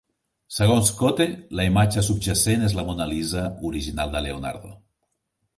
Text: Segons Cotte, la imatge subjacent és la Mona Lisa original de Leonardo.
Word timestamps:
Segons 0.53 0.87
Cotte, 1.01 1.27
la 1.59 1.67
imatge 1.69 2.03
subjacent 2.09 2.67
és 2.71 2.75
la 2.79 2.87
Mona 2.89 3.09
Lisa 3.13 3.47
original 3.73 4.17
de 4.17 4.27
Leonardo. 4.29 4.77